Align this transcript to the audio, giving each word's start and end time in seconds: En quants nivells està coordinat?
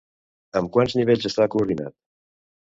En 0.61 0.69
quants 0.77 0.97
nivells 1.01 1.29
està 1.31 1.49
coordinat? 1.59 1.99